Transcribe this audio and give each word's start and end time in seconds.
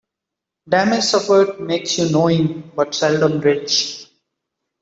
Damage 0.67 1.03
suffered 1.03 1.59
makes 1.59 1.99
you 1.99 2.09
knowing, 2.09 2.71
but 2.75 2.95
seldom 2.95 3.39
rich. 3.39 4.07